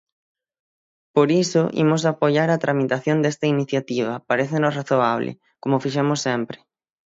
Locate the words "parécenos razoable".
4.29-5.31